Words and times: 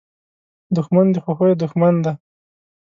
دښمن 0.75 1.07
د 1.11 1.17
خوښیو 1.23 1.59
دوښمن 1.61 1.95
دی 2.03 2.13